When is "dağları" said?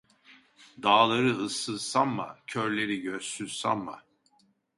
0.83-1.39